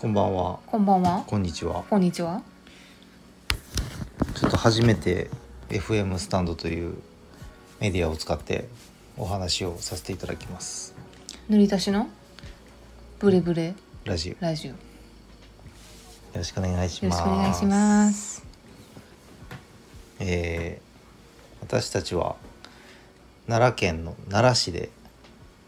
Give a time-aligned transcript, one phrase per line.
[0.00, 0.58] こんばんは。
[0.66, 1.24] こんばんは。
[1.26, 1.84] こんにちは。
[1.90, 2.40] こんにちは。
[4.34, 5.28] ちょっと初めて
[5.68, 6.94] FM スタンドという
[7.80, 8.66] メディアを使って
[9.18, 10.94] お話をさせていただきます。
[11.50, 12.08] 塗り足しの？
[13.18, 13.74] ブレブレ？
[14.06, 14.70] ラジオよラジオ。
[14.70, 14.76] よ
[16.34, 17.18] ろしくお願いします。
[17.18, 18.42] ろしくお願いします。
[20.18, 20.90] えー
[21.60, 22.36] 私たちは
[23.46, 24.88] 奈良県の奈良市で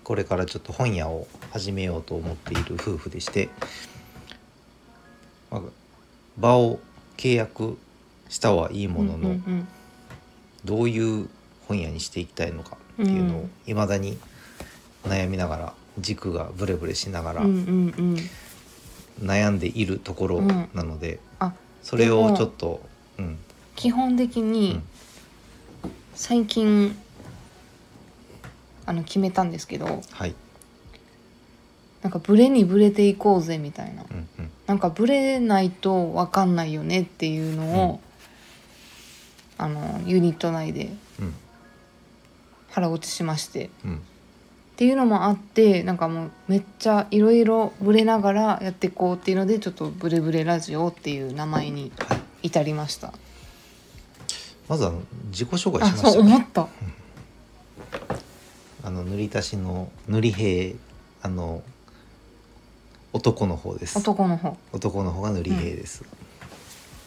[0.04, 3.68] これからちょっと本屋を始めようと思っている夫婦でして、まあ、
[6.38, 6.80] 場を
[7.16, 7.78] 契約
[8.28, 9.68] したはいいものの、うんうん
[10.64, 11.28] どういう
[11.66, 14.16] 本屋にしていきたいのかっていうのをうんいまだに
[15.02, 17.48] 悩みながら軸がブレブレしながらうん。
[17.48, 18.16] うんうん
[19.20, 19.26] うん。
[19.26, 22.80] 悩んでいるところなので、あ、それをちょっと、
[23.18, 23.38] うん、
[23.76, 24.82] 基本的うにん
[26.14, 26.96] 最近
[28.86, 30.34] あの決めたんですけど、はい、
[32.02, 34.04] なんかブレにブレていこうぜみたいな。
[34.10, 38.00] うんうん、なんかブレないとわかんないよねっていうのを、
[39.58, 41.34] あのユニット内でうん。
[42.70, 43.68] 腹落ちしまして。
[43.84, 43.96] うん。
[43.96, 43.98] っ
[44.76, 53.12] ていうのもあってなんかもうめっちゃいろいろブレながらやっていこうっていうのでちょっと「ブレブレラジオ」っていう名前にはい、至りました。
[54.70, 56.08] まずあの自己紹介あしました。
[56.08, 56.68] ねそう思った。
[58.84, 60.76] あの塗り足しの塗り兵
[61.20, 61.62] あの
[63.12, 63.98] 男の方です。
[63.98, 64.56] 男の方。
[64.72, 66.04] 男の方が塗り兵です、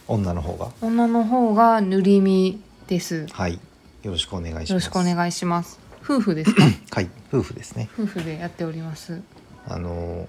[0.08, 0.70] 女の方が。
[0.80, 3.26] 女の方が塗り身です。
[3.32, 3.54] はい。
[4.02, 4.68] よろしくお願いします。
[4.70, 5.78] よろしくお願いします。
[6.04, 6.62] 夫婦ですか？
[6.94, 7.10] はい。
[7.32, 7.88] 夫婦ですね。
[7.98, 9.20] 夫婦でやっております。
[9.68, 10.28] あの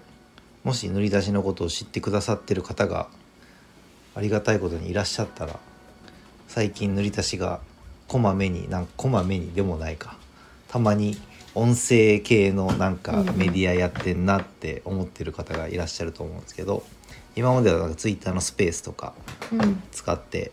[0.63, 3.07] もし塗り出しのことを知ってくださってる方が
[4.15, 5.59] ありがたいことにいらっしゃったら
[6.47, 7.59] 最近塗り足しが
[8.07, 10.17] こまめになんこまめにでもないか。
[10.69, 11.15] たまに
[11.57, 16.83] 音声系のなんかメディアやってんなって思ってる方がいらっしゃると思うんですけど
[17.35, 19.15] 今まではなんかツイッターのスペースとか
[19.51, 19.81] うん。
[19.91, 20.51] 使って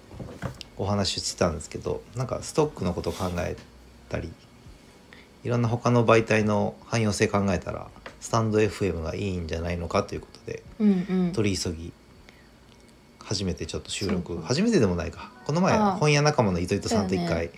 [0.78, 3.54] お話ししてたんですけどなんかストックのことを考え
[4.08, 4.32] たり
[5.44, 7.88] いろんな他の媒体の汎用性考えたら
[8.20, 11.32] スタンド FM がいいんじゃないのかということでうんうん。
[11.34, 11.92] 取り急ぎ
[13.18, 14.38] 初めてちょっと収録。
[14.38, 14.46] か。
[14.46, 15.32] 初めてでもないか。
[15.46, 17.50] この前本屋仲間の糸糸さんと一回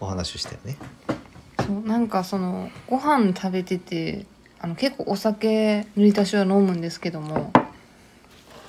[0.00, 0.76] お話ししたよね。
[1.60, 4.26] そうなんかそのご飯食べてて
[4.60, 7.52] あの結構お酒塗り足しは飲むんですけども。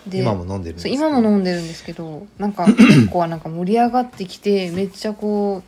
[0.08, 5.64] で今も飲んでるんですそうけど今も飲んでるんですけどなんか 結構はなんか盛り上がってきてめっちゃこ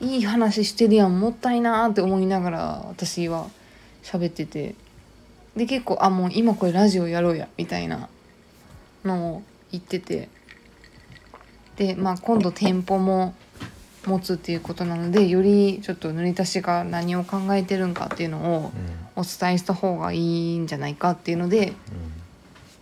[0.00, 3.48] ういい話してるやんもったいなーって思いながら私は
[4.02, 4.74] 喋ってて。
[5.56, 8.08] で結構あもう今これラジオやろうやみたいな
[9.04, 10.28] のを言ってて。
[11.76, 13.34] でまあ今度店舗も
[14.06, 19.04] 持つっていうことなのでよりちょっと塗り足しが何を考えてるんかっていうのをうん。
[19.16, 21.74] お伝えした方がいいんじゃないかっていうのでうん。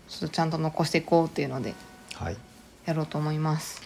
[0.09, 1.75] ちょっとちゃんと残していこうっていうので
[2.15, 2.37] はい、
[2.85, 3.83] やろうと思います。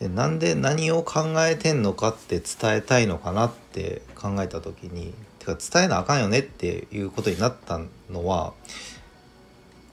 [0.00, 8.52] でなんで何を考えてんのかって伝えたいのかなって考えた時にてか伝えなあかんよねっていうことになったのは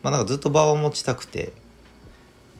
[0.03, 1.53] まあなんかずっと場を持ちたくて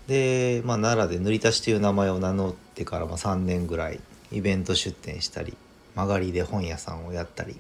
[0.08, 4.00] で、まあ、奈良で塗り足しという名前を名乗ってからまあ3年ぐらい
[4.32, 5.56] イベント出店したり
[5.96, 7.56] 曲がりで本屋さんをやったり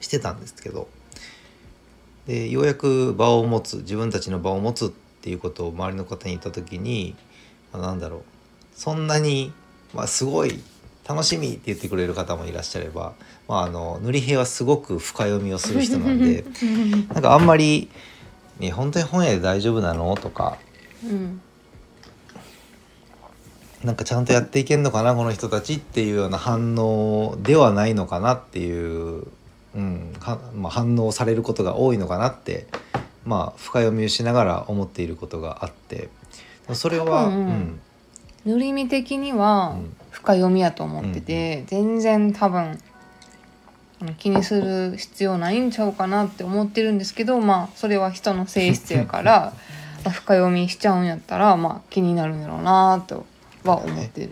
[0.00, 0.88] してたんですけど
[2.26, 7.14] でようやく場を持つ自分たちの場を持つっていうことを周りの方に言った時に、
[7.72, 8.22] まあ、なんだろう
[8.74, 9.52] そんなに、
[9.92, 10.60] まあ、すごい
[11.06, 13.14] 楽しみって言ってくれる方もいらっしゃれば、
[13.46, 16.44] まあ、あの塗り平はすごく深読みをする人なんで
[17.12, 17.90] なんかあんまり、
[18.58, 20.58] ね「本当に本屋で大丈夫なの?」とか
[21.04, 21.40] うん
[23.84, 29.26] 「なんかちゃんとやっていけんのかなこの人たち」っていうような反応ではないのかなっていう、
[29.76, 32.66] うんはまあ、反応されることが多いのかなって、
[33.24, 36.08] まあ、深読みをしながら思っていることがあって
[36.72, 37.80] それは、うん。
[38.46, 39.96] 塗り身的にはうん。
[40.10, 42.78] 深読みやと思ってて、全然多分
[44.16, 49.52] 気にする必要ないんちゃうかなって思ってるんですけどまあそれは人の性質やから
[50.04, 53.26] まあ深読みしちゃうんやったらまあ気になるんやろうなと
[53.64, 54.30] は思ってる。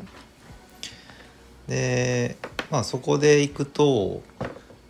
[1.68, 2.36] で
[2.70, 4.22] まあそこで行くと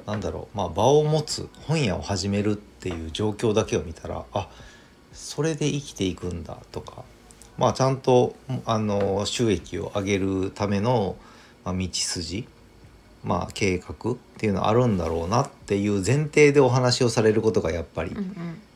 [0.07, 4.49] なんだろう、まあ、場を持つ本屋を始めるっていう状況だけを見たらあ
[5.13, 7.05] それで生きていくんだとか
[7.57, 8.35] まあちゃんと
[8.65, 11.17] あの収益を上げるための、
[11.65, 12.49] まあ、道筋
[13.23, 18.17] まあ計画っていうのはあるんだろうなっていう前提でお話をされることがやっぱり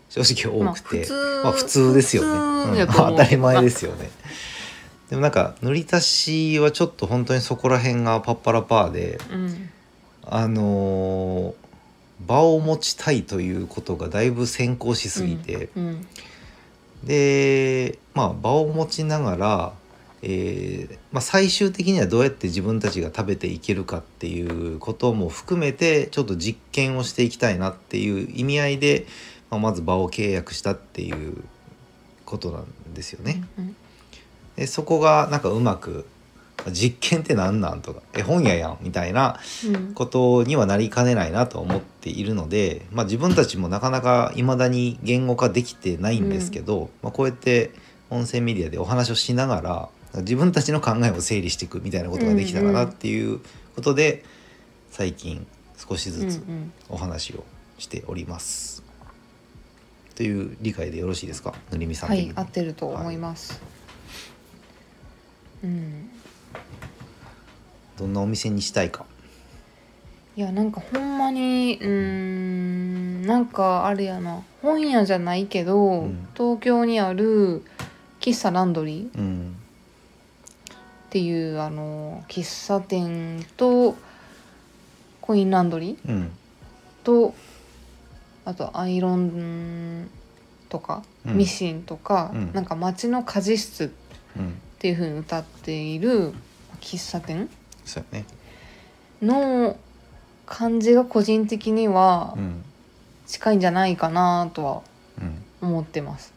[0.08, 1.08] 正直多くて、
[1.42, 2.86] まあ普通ですよね、普うん。
[2.86, 4.08] 当たり前ですよね。
[5.10, 9.70] でもなんか塗り足しはちょっと本当にそこら辺がパッパラパーでうん
[10.28, 11.66] あのー
[12.26, 16.06] 場を持ちたいということがだいぶ先行しすぎて、うん
[17.04, 19.72] でまあ場を持ちながら、
[20.22, 29.06] えーまあ、最終的にはどうやって自分たちが食べていけるかっていうことも含めてちょっと実験をしていきたいなっていう意味合いで、
[29.50, 31.44] まあ、まず場を契約したっていう
[32.24, 33.44] ことなんですよね。
[33.58, 33.76] うん
[34.56, 36.06] でそこがなんかうまく
[36.72, 39.94] 実験って何なんとか絵本屋やんみたいなうん。
[39.94, 47.70] ことにはなりかねないなと思っているので、まあ、自分たちもなかなか未だに言語化できてないんですけど、まあ、こうやって
[48.10, 49.88] 音声メディアでお話をしながら
[50.20, 53.40] 自分たちの考えを整理していくみたいなことができたらなっていう
[53.74, 54.24] ことで
[54.90, 57.44] 最近少しうんずつうんお話を
[57.78, 58.82] しております。
[60.14, 61.52] という理解でよろしいですか？
[61.70, 63.60] ぬりみさんはい合ってると思います、
[65.64, 66.10] うん。
[67.96, 69.06] どんなお店にしたいか。
[70.36, 74.42] いやなんかほんまにうーんなんかあれやな。
[74.60, 76.28] 本屋じゃないけど、うん。
[76.34, 77.62] 東京にある
[78.20, 79.56] 喫茶ランドリーっうん。
[81.08, 83.96] ていうあの喫茶店と
[85.22, 86.30] コインランドリーうん。
[87.02, 87.34] と
[88.44, 90.08] あとアイロン
[90.68, 91.38] とか、うん。
[91.38, 92.52] ミシンとか、うん。
[92.52, 93.88] なんか街の家事室っ
[94.36, 96.32] うんていう風に歌っている
[96.80, 97.48] 喫茶店？
[97.84, 98.26] そうやね。
[99.22, 99.76] の
[100.46, 102.64] 感じが個人的にはうん
[103.26, 104.82] 近いんじゃないかなとは
[105.20, 106.32] うん思ってます。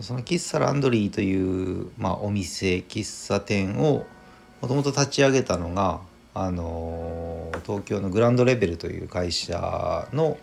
[0.00, 4.06] その喫茶ランドリーという、まあ、お店喫茶店を
[4.60, 6.00] もともと立ち上げたのが、
[6.34, 10.38] あのー東京のグランドレベルという会社の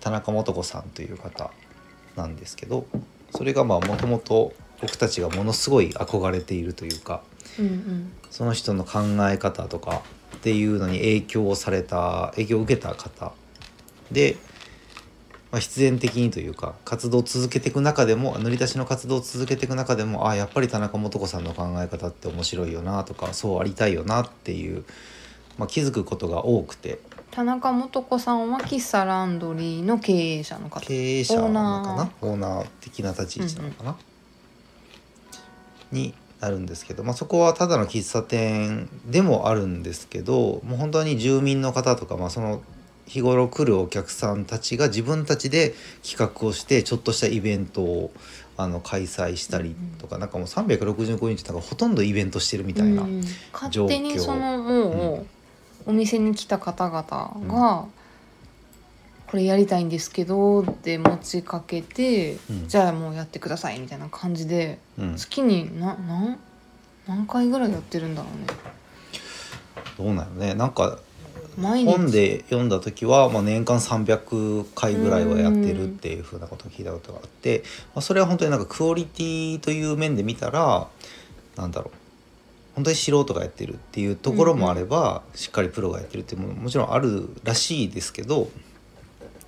[0.00, 1.50] 田中素子さんという方
[2.16, 2.86] なんですけど
[3.30, 7.22] それがまあもともと僕たちがものすごい憧れているというか
[7.58, 9.00] うんうんその人の考
[9.30, 10.02] え方とか
[10.36, 13.32] っていうのに影響をされた影響を受けた方。
[14.10, 14.36] で、
[15.52, 24.84] まあ、必然的にというか活動を続けていく中でも塗り出しの活動を続けていく中でもあやっぱり田中素子さんの考え方って面白いよなとかそうありたいよなっていう、
[25.56, 26.98] まあ、気づくことが多くて。
[27.30, 30.80] 田中素子さんは喫茶ランドリーの経営者の方。
[30.80, 32.10] 経営者なのかな？
[32.20, 33.96] オオーナー的な立ち位置なのかな、
[35.92, 42.62] になるんですけど、まあ、そこはただの喫茶店でもあるんですけどもう本当に住民の方とか、まあ、その
[43.06, 45.74] 日頃来るお客さんたちが自分たちで
[46.06, 48.12] 企画をしてちょっとしたイベントを
[48.56, 53.22] あの開催したりとか、なんかもう365日なんかほとんどイベントしてるみたいな、うん。
[53.52, 55.26] 勝手にそのも
[55.86, 57.02] う、お店に来た方々
[57.48, 57.86] が、
[59.34, 62.68] これやりたいんですけどって持ちかけて、うん。
[62.68, 66.38] じゃあもうやってくださいみたいな感じでうん、月にな何
[67.08, 68.46] 何回ぐらいやってるんだろうね。
[69.98, 70.54] どうなのね。
[70.54, 71.00] なんか
[71.56, 80.86] 本で読んだ時は、まあ、年間300回ぐらいはやってるっていうふうなことを聞いたことがあって、まあ、それは本当になんかクオリティという面で見たら
[81.56, 81.98] なんだろう。
[82.76, 88.48] 本当に素人がやってるっていうところもあれば、しっかりプロがやってるっていうものももちろんあるらしいですけど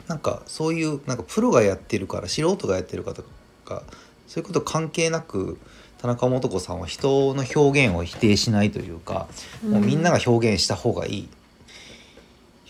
[0.09, 3.25] なんかそういうなんかプロがやってるから素人がやってるかと
[3.65, 3.83] か
[4.27, 5.59] そういうこと関係なく
[5.99, 9.29] 田中素子さんは人の表現を否定しないというか、
[9.67, 11.29] もうみんなが表現した方がいい。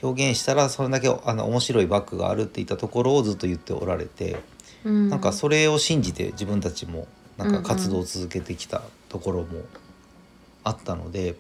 [0.03, 4.37] 表現したらそれだけあの面白いバッグがあるっていったところをずっと言っておられて、
[4.85, 5.09] うん。
[5.09, 9.63] なんかそれを信じて自分たちもなんか活動を続けてきたところも
[10.63, 11.35] あったので、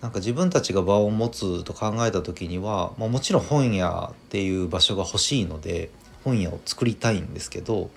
[0.00, 5.90] なんか自分たちが場を持つと考えた時には、まあ、もちろん本屋っていう場所が欲しいので
[6.24, 7.88] 本屋を作りたいんですけど、ま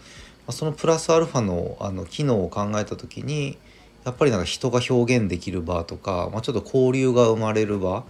[0.47, 3.57] あ、そのプラスアルファのあの機能を考えた時に
[4.03, 8.05] やっぱりなんか人が表現できる場とか、まあ、ちょっと交流が生まれる場、ま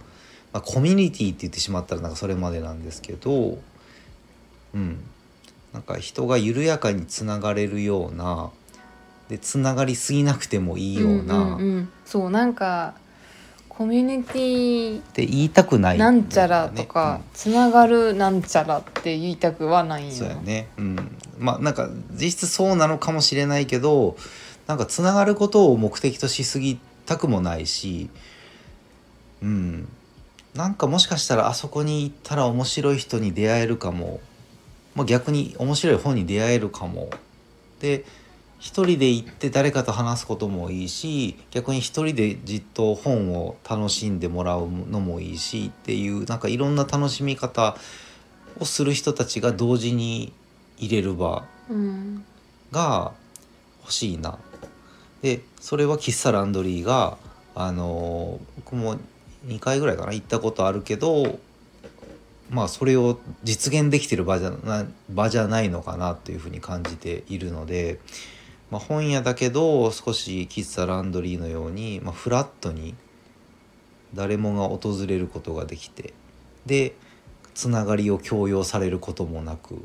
[0.54, 3.58] あ、コミュニティって言ってしまったらなんかそれまでなんですけど
[4.74, 5.04] うん。
[5.72, 8.50] なんか人が緩やかにつながれるような
[9.28, 11.88] でつながりすぎなくてもいいような、んんうん。
[12.04, 12.94] そうなんか
[13.74, 20.68] コミュニティって言いたくないなんちゃらとか、つながるなんちゃらって言いたくはないんようんそうやね。
[20.76, 21.16] うん。
[21.38, 24.16] まあなんか実質そうなのかもしれないけど
[24.66, 28.10] なんかつながることを目的としすぎたくもないし
[29.42, 29.88] うん。
[30.54, 34.20] なんかもしかしたらあそこに行ったら面白い人に出会えるかも、
[34.94, 37.08] まあ、逆に面白い本に出会えるかも。
[37.80, 38.04] で
[38.62, 47.76] 一人で行って誰かと話すこともいいし逆に一人でじっと本を楽しんでもらうのもいいしっていうなんかいろんな楽しみ方
[48.60, 50.32] をする人たちが同時に
[50.78, 52.24] 入れる場うん
[52.70, 53.12] が
[53.82, 54.38] 欲しいな。
[55.22, 57.18] でそれは喫茶ランドリーが
[57.56, 58.96] あの僕も
[59.44, 61.40] 2回ぐらいかな行ったことあるけど
[62.48, 67.98] まあそれを実現できてる場じゃな場じゃないのかなというふうに感じているので、
[68.72, 72.94] まあ、本屋だけど少し喫茶ランドリーのように、まあ、フラットに
[74.14, 76.14] 誰もが訪れることができて
[76.64, 76.94] で
[77.52, 79.84] つながりを強要されることもなく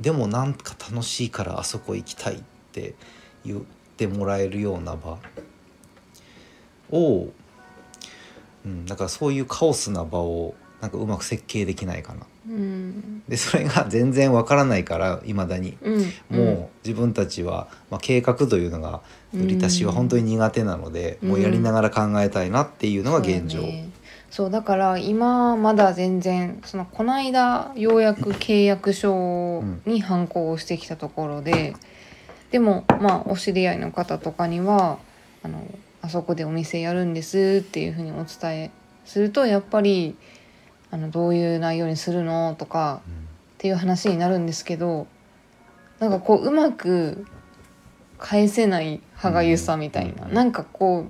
[0.00, 2.96] でもなんか楽しいからあそこ行きたいって
[3.44, 3.60] 言っ
[3.96, 5.18] てもらえるような場
[6.90, 7.28] を、
[8.64, 12.26] うん、だからそういうカオスな場をなんかうまく設計できないかな。
[12.48, 13.22] うん。
[13.28, 16.36] でそれが全然わからないからいまだに、うん。
[16.36, 19.00] もう自分たちは、まあ、計画というのが
[19.32, 21.28] 塗り足しは本当に苦手なので、うん。
[21.30, 23.60] もうやりながら考えたいなっていうのが現状。
[23.60, 23.90] そうだね。
[24.30, 31.76] そうだから今まだ全然そのこの間ようやく契約書に反抗をしてきたところで、
[32.50, 34.98] でもまあお知り合いの方とかには
[35.44, 35.64] あの
[36.02, 38.70] あそこでお店やるんですっていうふうにお伝え
[39.04, 40.16] するとやっぱり
[40.90, 43.12] あのどういう内容にするのとかっ
[43.58, 45.06] ていう話になるんですけど
[46.00, 47.24] なんかこううまく
[48.18, 50.34] 返せない歯がゆさみたいな、うん。
[50.34, 51.06] なんかこ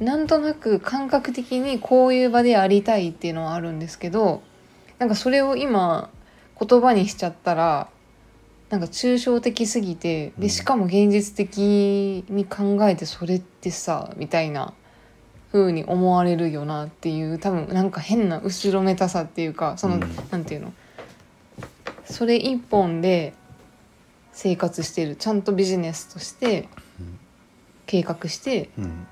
[0.00, 4.42] うなんとなく感覚的にこういう場でありたいっていうのはあるんですけど
[4.98, 6.10] なんかそれを今
[6.58, 7.88] 言葉にしちゃったら
[8.70, 10.42] なんか抽象的すぎてうん。
[10.42, 14.72] でしかも現実的に考えてそれってさみたいな
[15.52, 20.02] 風に思われるよなっていう多分なんか変な後ろめたさっていうかその、うん。
[20.30, 20.72] なんていうの？
[22.04, 23.34] それ一本で
[24.32, 25.16] 生活してる。
[25.16, 26.68] ちゃんとビジネスとして
[26.98, 27.18] うん
[27.86, 29.06] 計画してうん。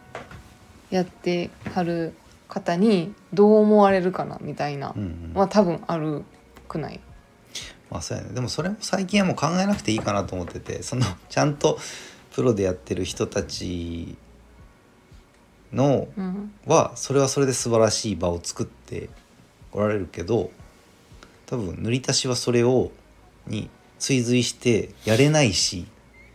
[0.90, 2.14] やってはる
[2.48, 5.38] 方にどう思われるかなみたいなうんうん。
[5.38, 6.24] は多分ある
[6.66, 7.00] くない？
[7.90, 8.30] まあそうやね。
[8.32, 11.78] でもそれも最近はもう考えなくていいかなと思っててそのちゃんと
[12.32, 14.16] プロでやってる人たち
[15.72, 16.52] のうん。
[16.66, 19.10] はそれはそれで素晴らしい場を作って
[19.72, 20.50] おられるけど
[21.46, 22.92] 多分塗り足しはそれを
[23.46, 25.86] に追随してやれないし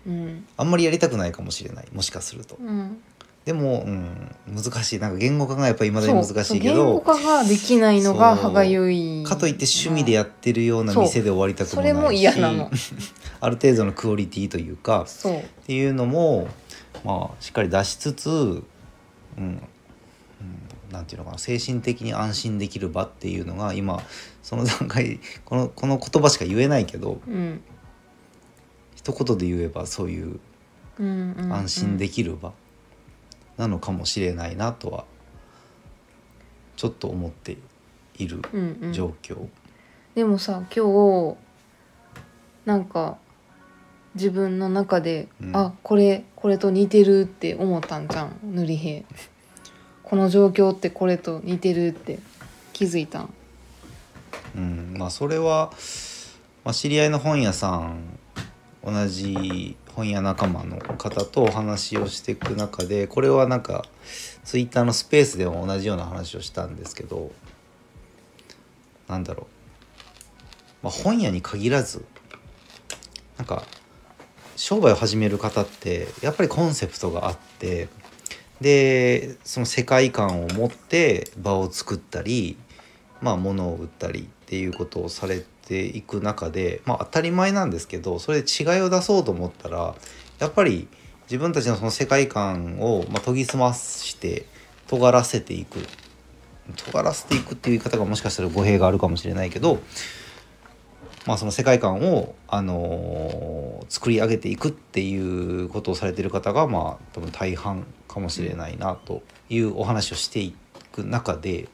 [0.05, 0.45] うん。
[0.57, 1.87] あんまりやりたくないかもしれない。
[1.93, 2.55] もしかすると。
[2.59, 3.01] うん、
[3.45, 4.99] でも、うん、難しい。
[4.99, 9.23] なんか言語化がやっぱり未だに難しいけそう言語ど化ができないのが歯がゆい。
[9.23, 12.69] かといって趣味でやってるような店で終わりたくもないしそれも嫌なの。
[13.39, 15.37] ある程度のクオリティというかそう。
[15.37, 16.47] っていうのも
[17.03, 18.63] まあしっかり出しつつ、うん。
[19.37, 19.61] うん、
[20.93, 24.01] なんていうのかな精神的に安心できる場っていうのが今
[24.43, 27.61] その段階このこの言葉しか言えないけどうん。
[28.95, 30.39] 一言で言えばそういう
[30.99, 31.53] うんうんうん。
[31.53, 32.53] 安心できる場
[33.57, 35.05] なのかもしれないなとは
[36.77, 37.57] ちょっと思って
[38.17, 38.93] いるうんうん。
[38.93, 39.47] 状況。
[40.15, 41.37] でもさ今日
[42.65, 43.17] なんか
[44.13, 45.57] 自分の中で、うん。
[45.57, 49.05] あこれこれと似てるって思ったんじゃん塗り兵
[50.13, 52.19] この状況ってこれと似てるって
[52.71, 53.33] 気づいたん？
[54.55, 55.71] うん、まあそれは、
[56.63, 58.19] まあ、知り合いの本屋さん
[58.85, 63.87] 同じ本屋仲間の方とお話をしていく中でこれはなんか
[64.43, 67.31] ツイッターのスペースでも同じような話をしたんですけど
[69.07, 69.47] なんだろ
[70.83, 72.05] う、まあ、本屋に限らず
[73.37, 73.63] なんか
[74.55, 77.89] 商売を始める方ってやっぱりコンセプトがあって
[78.61, 82.57] でその世界観を持って場を作ったり
[83.21, 89.95] まあ物を売ったりっていうことをされていく中でまあ当たり前なんですけどそれで違いを出そうと思ったら
[90.39, 90.87] やっぱり
[91.23, 94.45] 自分たちのその世界観をまあ研ぎ澄まして
[94.87, 95.79] 尖らせていく。
[96.77, 99.79] 尖らせていくっていう言い方がもしかしたら語弊があるかもしれないけど
[101.25, 110.55] まあその世界観を、あのー作り上げていくっていうことをされてる方がまあ多分大半かもしれないなというお話をしてい
[110.91, 111.69] く中で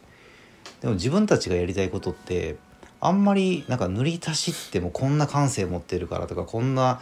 [0.81, 2.57] でも自分たちがやりたいことって
[2.99, 6.99] あんまりなんか塗り足しってもこんな感性持ってるからとかこんな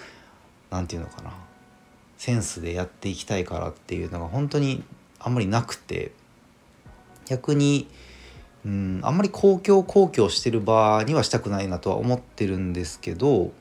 [0.69, 1.33] なんていうのかな。
[2.17, 4.83] センスでやっていきたいからっていうのが本当に
[5.19, 6.11] あんまりなくて
[7.25, 7.87] 逆に
[8.65, 13.51] うんあんまり公共公共してる場にはしたくないなとは思ってるんですけど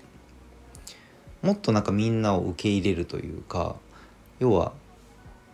[1.42, 3.76] もっとなんかみんなを受け入れるというか
[4.38, 4.72] 要は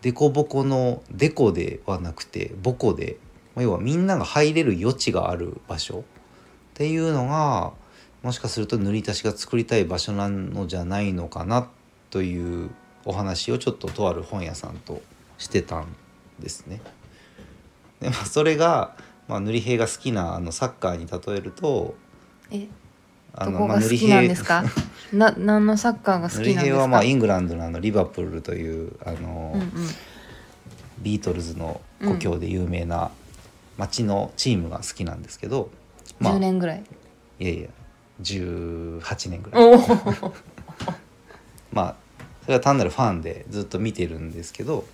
[0.01, 3.19] デコボコのデコではなくてボコで
[3.57, 6.03] 要はみんなが入れる余地がある場所っ
[6.75, 7.73] ていうのが
[8.23, 11.69] もしかすると塗り足しが作りたい場所なのじゃないのかな
[12.11, 12.71] という
[13.05, 15.03] お話をちょっととある本屋さんと
[15.39, 15.87] してたん
[16.39, 16.81] ですね。
[18.01, 18.97] でまあそれが、
[19.29, 21.95] まあ、塗り兵が好きなあのサッカーに例えると
[22.51, 22.67] え
[23.35, 24.65] あどこまあ塗りが好きなん兵ですか？
[25.13, 26.81] な何のサッカーが好塗きなんですか？
[26.83, 29.69] はまあイングランドのあのリバプールというあの、うんうん。
[30.99, 33.11] ビートルズの故郷で有名な
[33.77, 35.71] 町のチームが好きなんですけど、
[36.21, 36.85] まあ10年ぐらい、
[37.41, 37.69] いやいや
[38.23, 39.81] 18年ぐらい。
[41.73, 41.95] まあ
[42.43, 44.85] それは単なるファンでずっと見てるんですけど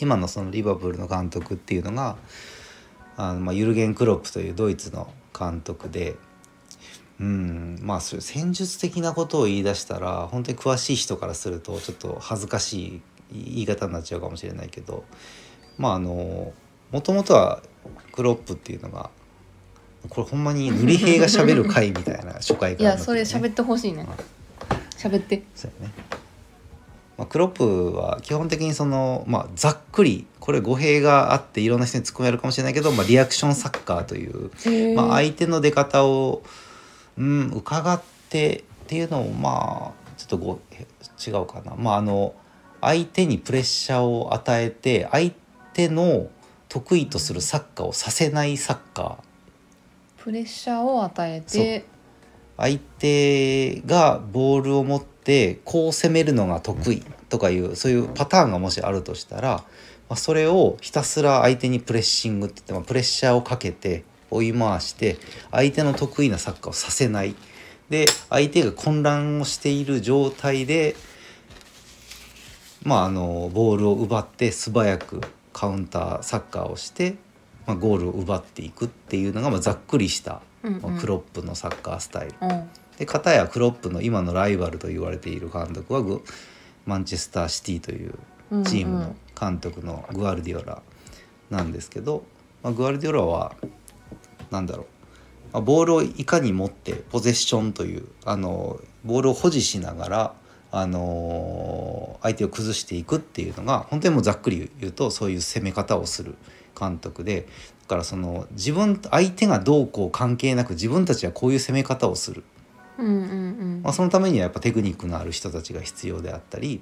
[0.00, 2.16] 今のそのリバプールの監督っていうのが
[3.20, 6.16] あの、まあ、ユルゲン・クロップというドイツの監督で
[7.20, 15.04] うんまあそれ戦術的なことを言い出したら本当に詳しい人からするとちょっと恥ずかしい言い方になっちゃうかもしれないけど
[15.76, 16.52] まああの
[16.90, 17.62] もともとは
[18.12, 19.10] クロップっていうのが
[20.08, 24.06] これほんまに塗り兵が喋る回みたいな初回いからやそれ喋ってほしいね。
[24.96, 25.42] 喋って。
[25.54, 25.94] そうやね、
[27.20, 34.50] まあ、クロップは基本的にその、まあ、ざっくりこれ語弊があっていろんな人にツッコミあるかもしれないけど、まあ、リアクションサッカーという、
[34.96, 36.42] まあ、相手の出方を、
[37.18, 38.00] うん、伺っ
[38.30, 40.60] てっていうのもまあちょっとご
[41.26, 41.76] 違うかな。
[41.76, 42.34] まあ、あの
[42.80, 45.30] 相手にプレッシャーを与えて相
[45.74, 46.30] 手の
[46.70, 49.16] 得意とするサッカーをさせないサッカー。
[50.24, 51.84] プレッシャーを与えて。
[52.56, 55.10] 相手がボールを持って
[55.64, 59.64] こう攻めるのが得意とかいうそういうパターンがもしあるとしたら、ま
[60.10, 65.18] あ、それをひたすら相手にプレッシングって言って、まあ、プレッシャーをかけて追い回して
[65.50, 67.34] 相手の得意なサッカーをさせない。
[67.88, 70.94] で相手が混乱をしている状態で、
[72.84, 75.20] まあ、あのボールを奪って素早く
[75.52, 77.16] カウンターサッカーをして、
[77.66, 80.82] まあ、ゴールを奪っていくっていうのが、まあ、ざっくりした、うんうん。
[80.82, 82.34] まあクロップのサッカースタイル。
[82.40, 86.22] うんで片やクロップの今のライバルと言われている監督はグ
[86.84, 88.12] マンチェスターシティという
[88.64, 90.82] チームの監督のグアルディオラ
[91.48, 92.24] なんですけど、
[92.62, 93.56] まあ、グアルディオラは
[94.50, 94.86] 何だろう、
[95.54, 100.34] まあ、ボールをいかに持ってポゼッションというあのボールを保持しながら、
[100.70, 106.36] あの相手を崩していくっていうのが本当にもうざっくり言うとそういう攻め方をする
[106.78, 107.48] 監督で
[107.82, 112.44] だからその自分相手がどうこう関係なく自分たちはこういう攻め方をする。
[112.98, 113.16] うんうんう
[113.78, 113.80] ん。
[113.82, 116.80] まあ、そのためにはやっぱテクニックのある人たちが必要であったり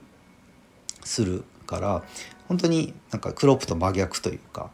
[1.04, 2.02] するから
[2.48, 4.70] 本当になんかクロップと真逆というか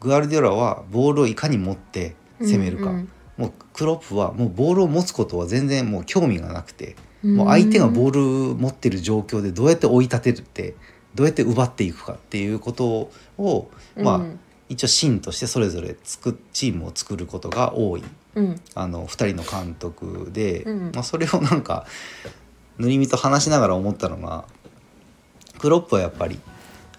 [0.00, 3.08] グアルディオラはボールをいかに持って攻めるか、うんうん。
[3.36, 10.74] もうクロップはもうボールを持つことは全然もう興味がなくて、もう相手がボール持ってる状況でどうやって追い立てるって
[11.14, 14.40] どうやって奪っていくかっていうことを、まあうん。
[14.70, 21.86] 一応芯としてそれぞれ作っチームを作ることが多いうんあの2人の監督で、うんまあ、それをなんか
[22.78, 24.44] 塗り身と話しながら思ったのが
[25.58, 26.38] クロップはやっぱり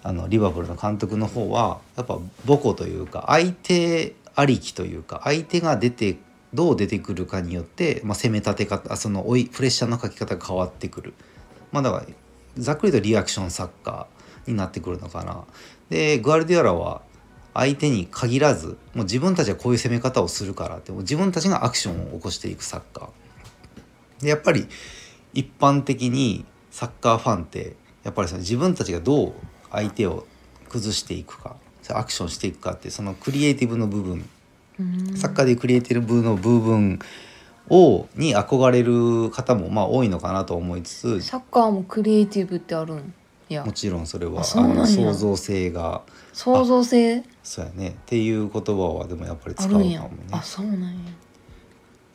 [0.03, 6.17] あのリバプールの監督の方はやっぱ母校というか相手ありきというか相手が出て
[6.53, 11.13] どう出てくるかによって、まあ、攻め立て方その追いプレッシャーのかけ方が変わってくる。
[11.71, 12.05] まあ、だから
[12.57, 15.45] ざっくりとリアクションサッカーになってくるのかな。
[15.89, 17.01] でグアルディオラは
[17.53, 24.23] 相手に限らずもう自分たちはこういう攻め方をするからってもう自分たちがアクションを起こしていくサッカー。
[24.23, 24.67] でやっぱり
[25.33, 29.33] 一般的にサッカーファンってやっぱりその自分たちがどう
[29.71, 30.25] 相手を
[30.69, 31.55] 崩していくか
[31.89, 34.29] アクションしていくかってそのクリエイティブの部分
[34.79, 35.17] うん。
[35.17, 36.99] サッカーでクリエイティブの部分
[37.69, 42.97] をに憧れる方もまあ多いのかなと思いつつサッカーもクリエイティブってあるん？
[42.97, 43.03] いや
[43.59, 46.01] もちろんそれはあの創造性が
[46.33, 47.23] 創造性？
[47.43, 47.89] そうやね。
[47.89, 50.09] っていう言葉はでもやっぱり使あうかもね。
[50.31, 50.89] あそうなんや。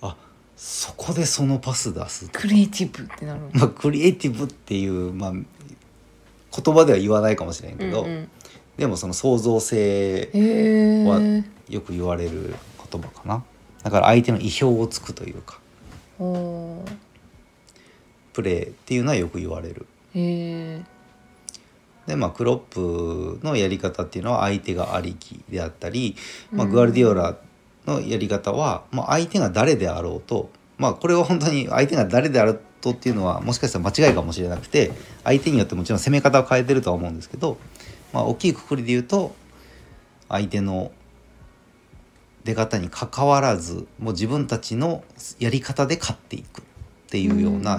[0.02, 0.16] あ
[0.56, 5.44] そこでそのパス出すクリエイティブってなるんまあクリエイティブっていう、まあ、言
[6.74, 8.30] 葉では言わないかもしれんけど、うんうん。
[8.76, 12.54] でもその創造性へはえよく言われる
[12.90, 13.44] 言葉かな。
[13.82, 15.58] だから相手の意表をつくというか。
[18.32, 19.86] プレーっていうのはよく言われる。
[20.14, 20.82] へえ
[22.06, 26.16] でまあクロップのやり方っていうのは相手がありきであったり、
[26.52, 26.72] まあ、うん。
[26.72, 27.36] グアルディオラ
[27.86, 34.92] のやり方は、まあ、相手が誰であろうとまあこれは本当に相手が誰であろうとっていうのはもしかしたら間違いかもしれなくて
[35.24, 37.56] 相手によってもちろん攻め方を変えてるとは思うんですけど、
[38.12, 39.34] まあ、大きいくくりで言うと
[40.28, 40.92] 相手の
[42.44, 45.02] 出方にかかわらずもう自分たちの
[45.40, 46.64] やり方で勝っていくっ
[47.08, 47.76] ていうような、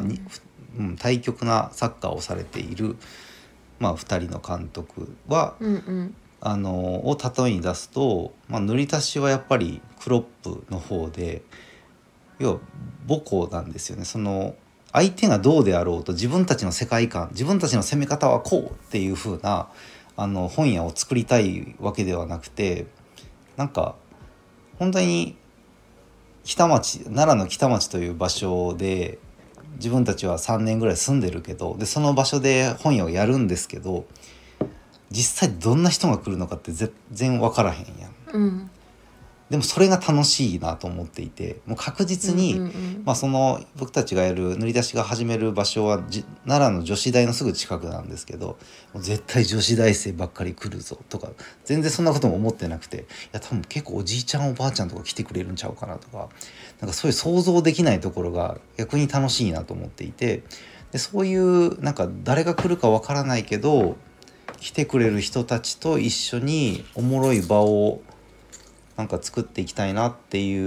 [0.77, 2.97] うん、対極なサッカーをされている、
[3.79, 11.41] まあ、2人の監督は、うんうんあのを例えに出すと、まあ、塗り足しはやっぱりクロップの方で
[12.39, 12.59] 要は
[13.07, 14.05] 母校なんですよね。
[14.05, 14.55] その
[14.93, 19.67] 相手がどうであろうと自分たちの世界観自分たちの攻め方はこうっていう風な
[20.15, 22.87] あの本屋を作りたいわけではなくて
[23.57, 23.95] なんか
[24.79, 25.35] 本当に
[26.43, 29.19] 北町奈良の北町という場所で
[29.77, 34.05] 自分たちは3年ぐらい住んでるけどでその場所で本屋をやるんですけど
[35.09, 38.13] 実際どんな人が来るのかって全然分からへんやん。
[38.33, 38.69] うん
[39.49, 42.59] でもそれが楽しいなと思っていてもう確実に、
[43.05, 48.57] まあ、その僕たちがやる塗り出しが始める場所はじ奈良の女子大のすぐ近くなんですけど
[48.95, 51.29] 絶対女子大生ばっかり来るぞとか
[51.63, 56.27] 全然そんなことも思ってなくていや多分結構おじいちゃんおばあちゃんとか来てくれるんちゃうかなとか
[56.79, 60.43] なんかそういう想像できないところが逆に楽しいなと思っていて
[60.91, 63.97] でそういうなんか誰が来るかわからないけど
[64.59, 68.01] 来てくれる人たちと一緒におもろい場を
[68.95, 70.57] なんか作っていきたいなってい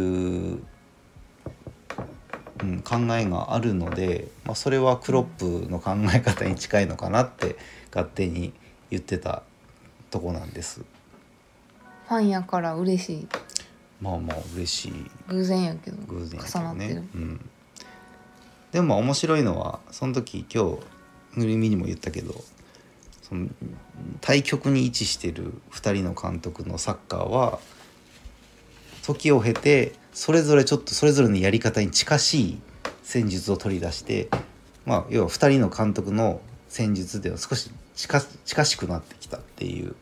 [0.55, 0.61] う、
[2.63, 7.57] うん、考えがあるので、まあ、それはクロップの考え方に近いのかなって
[7.93, 8.53] 勝手に
[8.91, 9.43] 言ってた
[10.11, 10.83] とこなんです。
[12.09, 13.29] ファンやから嬉しい
[14.01, 14.93] まあまあ嬉しい。
[15.29, 16.95] 偶然やけど偶然やけ重なってる。
[16.95, 17.09] どね。
[17.15, 17.51] うん、
[18.73, 20.77] でもまあ面白いのはその時今
[21.35, 22.35] 日ぬりみにも言ったけど
[23.23, 23.49] その
[24.21, 27.61] 対極に位置してる2人の監督のサッカーは
[29.03, 32.61] 時を経てそれぞれちょっとそれぞれのやり方に近しい
[33.03, 34.29] 戦術を取り出して
[34.85, 39.95] まあ要は2人の監督の戦術では少し近近しくなってきたっていう、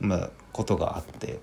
[0.00, 1.40] まあ、ことがあって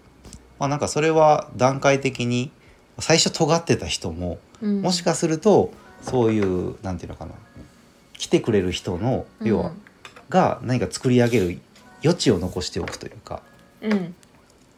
[0.61, 2.51] まあなんかそれは段階的に
[2.99, 4.81] 最初尖ってた人もうん。
[4.83, 7.31] もしかするとそういうなんていうのかな
[8.13, 9.71] 来てくれる人の要は、
[10.29, 11.59] が何か作り上げる
[12.03, 13.41] 余地を残しておくというか
[13.81, 14.13] うん。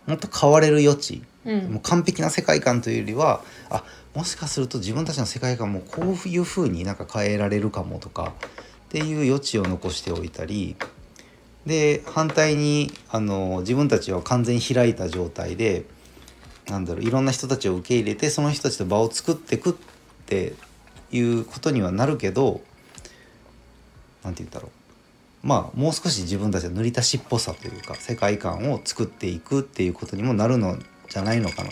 [0.07, 1.73] もっと変われる余地うん。
[1.73, 3.83] もう完璧な世界観というよりはあ
[4.15, 8.31] もしかすると自分たちの世界観もこういう風になんか変えられるかもとか
[8.85, 10.77] っていう余地を残しておいたり
[11.65, 15.85] で反対にあの自分たちは完全に開いた状態で
[16.67, 19.73] なんだろういろんな人たちを受け入れてその人たちと場を作っていくっ
[20.25, 20.53] て
[21.11, 22.61] いうことにはなるけど
[24.23, 24.71] なんて言うんだろう。
[25.45, 30.77] まあもう少し自分たちの塗り足しっぽさというか世界観を作っていくっていうことにもなるの
[31.09, 31.71] じゃないのかな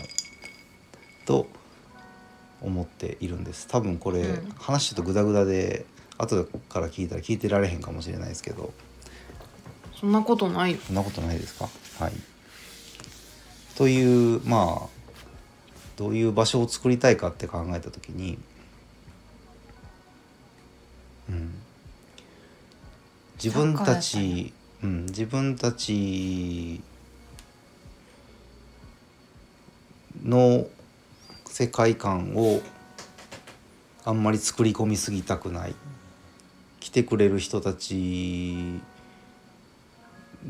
[1.26, 1.48] と
[2.62, 3.68] 思っているんです。
[3.68, 4.50] 多分これ、うん。
[4.58, 5.86] 話ちょっとグダグダで
[6.18, 8.74] 後から聞いたら聞いてられへんかもしれないですけど
[10.02, 10.80] そんなことないよ。
[10.86, 11.70] そんなことないですか？
[12.00, 12.14] はい。
[13.76, 14.90] というまあ
[15.96, 18.40] どういう場所を作りたいかって考えた時に
[21.30, 21.54] うん。
[23.44, 26.82] 自分たち、うん、自分たち
[30.24, 30.68] の
[31.46, 32.62] 世界観を
[34.04, 35.76] あんまり作り込みすぎたくない。
[36.80, 38.80] 来てくれる人たち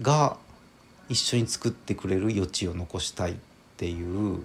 [0.01, 0.37] が
[1.09, 3.35] 一緒に作ってくれる余地を残したいっ
[3.77, 4.43] ていう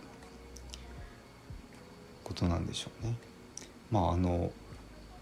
[2.25, 3.15] ことなんでしょうね。
[3.91, 4.51] まああの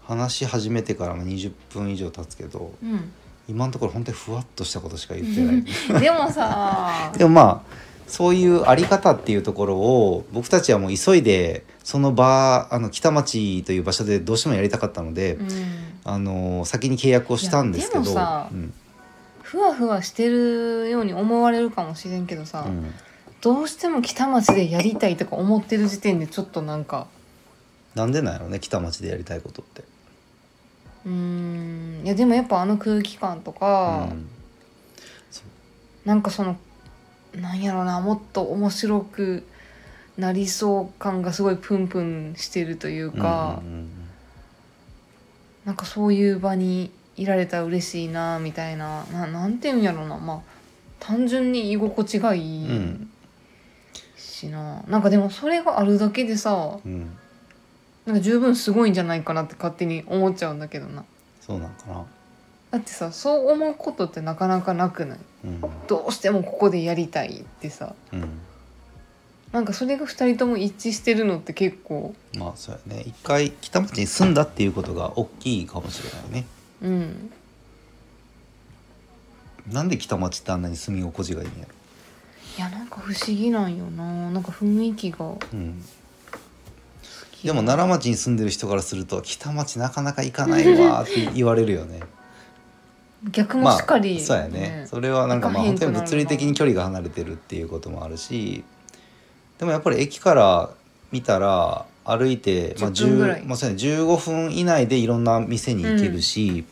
[0.07, 3.11] 話し始めてからも20分以上経つけどうん
[3.47, 5.63] 今のところ本当にふわっとしたことしか言ってない。
[6.01, 7.61] でもさ でもまあ
[8.07, 15.47] そういうあり方っていうところを僕たちはもう急いでその場あの北町という場所でどうしてもやりたかったので、うん
[16.07, 18.73] あの先に契約をしたんですけどでもさうん
[19.55, 22.93] ふわふわしてるように思われるかもしれんけどさ、うん。
[23.39, 27.07] どうしても北町でやりたいとか思ってる時点でちょっとなんか
[27.93, 29.83] なんでなんやろね北町でやりたいことって。
[31.05, 32.01] うーん。
[32.03, 34.27] いやでもやっぱあの空気感とか、うん。
[36.03, 36.57] なんかその
[37.33, 39.47] なんやろなもっと面白く
[40.17, 43.89] なりそう感がすごいプンプンしてるというか、うんうんうん。
[45.63, 49.05] なんかそういう場にいられたら嬉しいなみたいな。
[49.11, 50.17] ななんていうんやろな。
[50.17, 50.41] まあ
[50.99, 53.09] 単純に居心地がいいうん
[54.17, 57.15] しな、なんかでもそれがあるだけでさうん。
[58.05, 61.03] なんか十分すごいんじゃないかなって勝手に思っちゃうんだけどな。
[61.41, 62.05] そうなんかな。
[62.71, 65.19] だってさそう思うことってなかなかなくない？
[65.45, 65.61] うん。
[65.87, 67.95] どうしてもここでやりたいってさ。
[68.13, 68.39] うん。
[69.51, 72.13] なんかそれが2人とも一致してるのって結構。
[72.35, 73.03] まあそうやね。
[73.05, 76.45] 一回北町に住んだっていうことが大きいかもしれないね。
[76.81, 77.31] うん。
[79.71, 81.73] なんで北町ってあんなに住み心地がいいんやろ。
[82.57, 84.31] いやなんか不思議なんよな。
[84.31, 85.17] なんか雰囲気が。
[85.17, 85.83] 好うん、
[87.31, 92.01] きでも奈良町に住んでる人からすると北町なかなか行かないわって言われるよね。
[93.31, 94.85] 逆もしっかり、そうやね。
[94.87, 98.63] それはなんかまあ本当に物理的に距離が離れてるっていうこともあるし
[99.57, 100.69] でもやっぱり駅から
[101.11, 103.41] 見たら歩いて、まあ、10分ぐらい。
[103.43, 106.63] まあそうやね、15分以内でいろんな店に行けるし、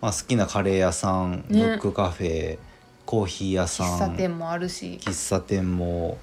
[0.00, 1.62] まあ、好きなカレー屋さん、ね。
[1.62, 2.58] ブックカフェ
[3.04, 4.98] コーヒー屋さん喫茶店もあるし。
[5.02, 6.16] 喫茶店も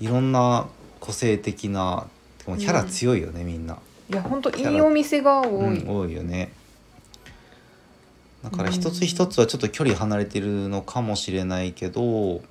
[0.00, 0.66] いろんな
[1.00, 2.06] 個性的な
[2.44, 3.78] キャラ強いよね、みんな。
[4.10, 6.50] いや本当いいお店が多い、うん、多いよね。
[8.42, 12.42] だから一つ一つはちょっと距離離れてるのかもしれないけどう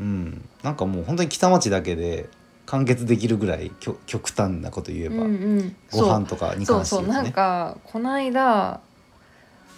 [0.00, 0.48] うん。
[0.62, 2.28] なんかもう本当に北町だけで
[2.66, 5.24] 完結できるぐらい極極端なこと言えば、うんう
[5.62, 5.76] ん。
[5.90, 8.80] ご飯とかに関してそうなん言うとねかこの間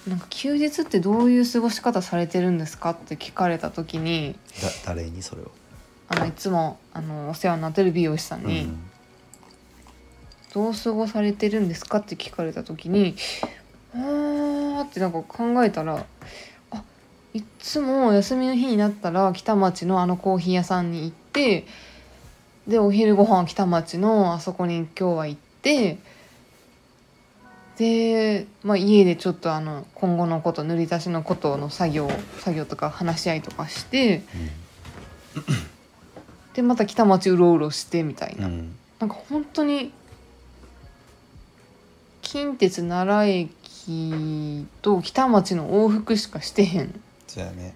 [0.06, 5.50] なんか休日ってどういう過ごし方されてるんですかって聞かれた時にだ誰にそれを、
[6.08, 8.78] あのいつもあのお世話になってる美容師さんに、うん。
[10.52, 13.16] どう過ごされてるんですかって聞かれた時に
[13.92, 16.06] あーってなんか考えたら
[16.70, 16.84] あ
[17.32, 21.66] いっつも休みの日になったら北町のあのコーヒー屋さんに行って
[22.66, 25.98] でお昼ご飯は北町のあそこに今日は行って
[27.76, 34.22] で、まあ、家でちょっとあの今後のこと塗り出しのことの作業作業とか話し合いとかして
[36.54, 38.46] でまた北町うろうろしてみたいな。
[38.46, 38.76] うん。
[39.00, 39.92] なんか本当に
[42.22, 46.86] 近鉄奈良駅と北町の往復しかしてへん。
[46.86, 46.88] っ
[47.26, 47.74] そうやね。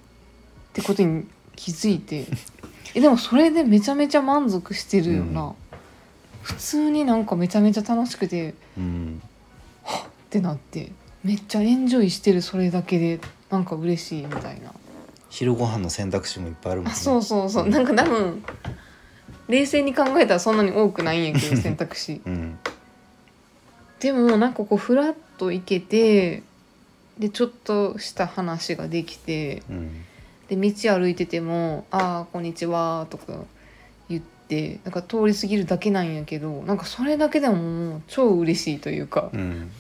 [0.73, 2.27] てことに気づいて
[2.95, 5.55] えでもそれでめちゃめちゃ満足してるよな、うん。
[6.43, 9.23] 普通になんかめちゃめちゃ楽しくてうん。
[9.85, 10.93] ってなって
[11.25, 13.21] めっちゃエンジョイしてるそれだけで
[13.51, 14.73] なんか嬉しいみたいな。
[15.31, 16.93] 昼ご飯の選択肢もいっぱいあるもんね。
[16.93, 17.69] あそうそうそう。
[17.69, 18.43] なんか多分
[19.49, 22.21] 冷静に考えたらそんなに多くないんやけど選択肢。
[22.25, 22.59] うん。
[24.01, 26.43] でもなんかこうフラッと行けて
[27.19, 30.05] でちょっとした話ができてうん
[30.49, 33.45] で道歩いてても「ああこんにちは」とか
[34.09, 39.71] 言ってなんか通り過ぎるだけなんやけどなんかそれだけでももう超嬉しいというか、うん。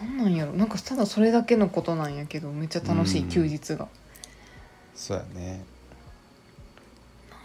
[0.00, 0.52] なんなんやろ。
[0.52, 3.28] なんかただそれだけのことなんやけどめっちゃ楽しいうん。
[3.28, 3.88] 休日が。
[4.94, 5.60] そうやね。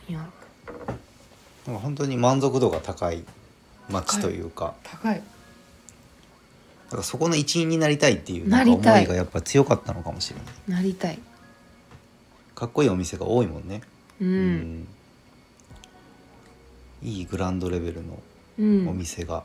[0.10, 0.74] なんやろ。
[1.68, 3.24] なんか本当に満足度が高い
[3.90, 5.16] 街というか、高い。
[5.16, 5.22] だ
[6.92, 10.78] からそこの一員になりたいっていう思いがやっぱ強かったのかもしれない。
[10.78, 11.20] なりたい。
[12.64, 13.82] かっこいいお店が多いもんね。
[14.22, 14.88] う、うん。
[17.02, 18.18] いいグランドレベルの
[18.58, 18.88] うん。
[18.88, 19.44] お店が、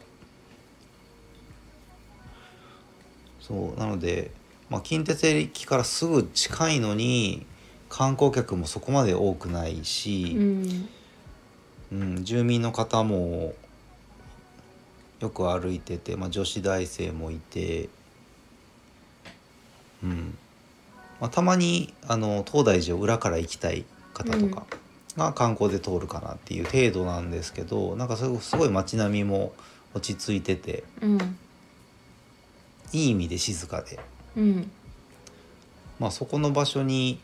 [3.40, 4.30] そうなので、
[4.70, 7.44] まあ、近鉄駅からすぐ近いのに
[7.88, 10.88] 観光客もそこまで多くないし、うん。
[11.90, 13.52] うん、住民の方も
[15.18, 17.88] よく歩いてて、まあ、女子大生もいて、
[20.04, 20.38] うん
[21.20, 24.66] まあ、たまにあの東大寺を裏から行きたい方とか
[25.16, 29.52] が観光で通るかなっていう程度なんですけどなんかすごすごい街並みも
[29.94, 31.38] 落ち着いててうん。
[32.92, 33.98] いい意味で静かで、
[34.36, 34.70] うん。
[35.98, 37.20] まあ、そこの場所に、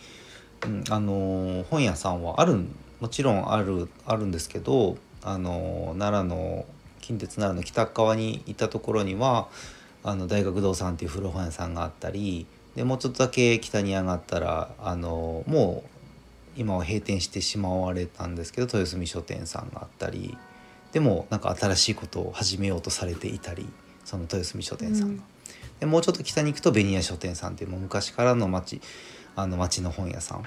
[0.67, 6.67] うんあのー本屋さんはあるんもちろんあるあるんですけど、あのー奈良の
[7.01, 9.49] 近鉄奈良の北側に行ったところには
[10.03, 15.91] あの大学堂さんっていう古本屋さんがあったりでもうちょっとだけ北に上がったら、あのーもう
[16.57, 20.39] 今は閉店してしまわれたんですけど豊澄書店さんがあったり
[20.93, 23.67] でもなんか新しいことを始めようとされていたり
[24.05, 25.25] その豊澄書店さんが。
[25.81, 28.81] でもうちょっと北に行くとベニヤ書店さんっていうもう昔からの町
[29.35, 30.43] あの町の本屋さんっ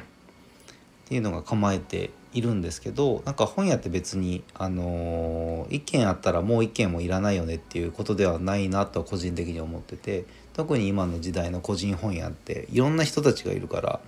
[1.06, 10.24] ていうのが構えているんですけどなんか本屋って別に、あのー一軒あったらもう一軒もいらないよねっていうことではないなと個人的に思ってて
[10.58, 14.00] 特に今の時代の個人本屋っていろんな人たちがいるから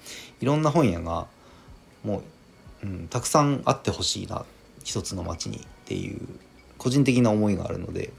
[0.42, 1.28] いろんな本屋が
[2.04, 2.24] も
[2.84, 4.44] う、うん、たくさんあってほしいな
[4.84, 6.20] 一つの町にっていう
[6.80, 8.12] 個人的な思いがあるので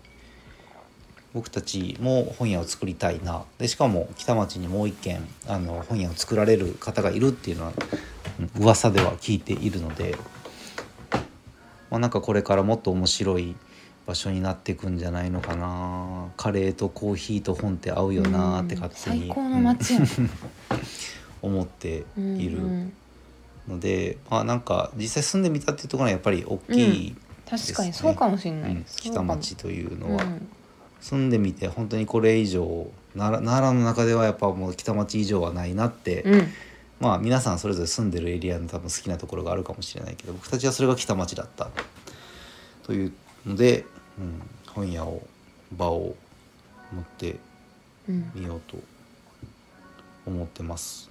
[1.35, 3.45] 僕たちも本屋を作りたいな。
[3.59, 7.73] でしかも北町にもう一軒あの本屋を作られる方がいるっていうのは
[8.39, 10.17] うん噂では聞いているので、
[11.91, 13.57] まあ、なんかこれからもっと面白い
[14.11, 16.33] 場所になっていくんじゃないのかな。
[16.37, 19.79] カレーとコーヒーと本って合うよなって勝手に、うん
[21.43, 22.93] 思っているうんうん。
[23.69, 27.17] ので、まあなんか実際住んでみたっていうところはやっぱり大きい、
[27.49, 28.85] 確かにそうかもしれない、うん。
[28.85, 30.25] 北町というのは。
[30.25, 30.49] うん
[31.01, 36.47] 住んでみて本当にこれ以上奈良奈良の中ではやっぱもう北町以上はないなって、うん。
[37.01, 41.71] まあ皆さんそれぞれ住んでるエリアの多分好きなところがあるかもしれないけど僕たちはそれが北町だった。
[42.83, 43.13] という
[43.47, 43.87] ので、
[44.21, 45.23] うん、本屋を
[45.77, 46.15] 場を
[46.93, 47.37] 持って
[48.09, 48.77] うんみようと
[50.27, 51.11] 思ってます。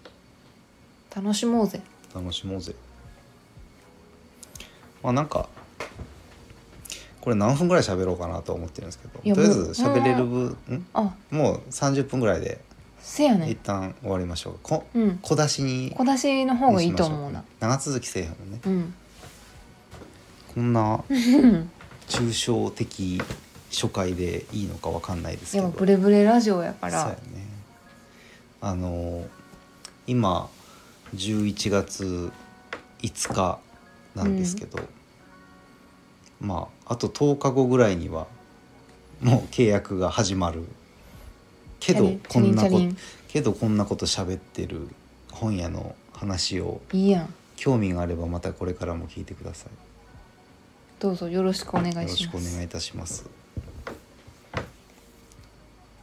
[1.16, 1.82] 楽しもうぜ。
[2.14, 2.76] 楽しもうぜ。
[5.04, 5.50] まあなんか
[7.22, 9.20] これ何分ぐらい喋ろうかなと思ってるんですけど。
[9.20, 10.58] とりあえず喋れる分
[11.32, 12.60] もう30分ぐらいで
[13.02, 15.20] 一せやね旦終わりましょうこうん。
[15.22, 17.44] 小出しに小出しの方がいいと思うな。
[17.60, 18.60] 長続きせえへんもんね。
[18.66, 18.94] うん。
[20.54, 21.72] こんなう ん
[22.10, 22.86] 抽象的
[23.72, 25.68] 初回でいいのかわかんないですけど。
[25.68, 27.18] でもブレブレラジオやかそうやらね。
[28.62, 29.26] あの
[30.08, 30.50] 今
[31.16, 32.32] 11月
[33.02, 33.60] 5日
[34.16, 34.80] なんですけど、
[36.42, 38.28] まああと10日後ぐらいには
[39.22, 40.66] もう契約が始まる
[41.80, 42.82] けどこんなこと
[43.28, 44.90] けどこんなこと喋ってる
[45.32, 46.82] 本屋の話を。
[46.92, 47.34] いいやん。
[47.56, 49.89] 興味があればまたこれからも聞いてください。
[51.00, 52.02] どうぞよろしくお願いします。
[52.02, 53.26] よろしくお願いいたします。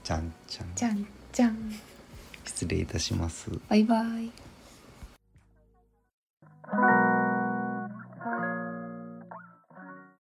[0.02, 0.74] じゃんじゃん。
[0.74, 1.72] じゃんじゃん。
[2.46, 3.50] 失礼いたします。
[3.68, 4.30] バイバイ。